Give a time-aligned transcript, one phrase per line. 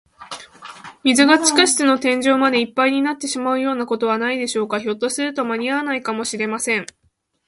[1.03, 4.79] 水が地下室の天井までいっぱいになってしまうようなことはないでしょうか。
[4.79, 6.87] ひょっとすると、まにあわないかもしれません。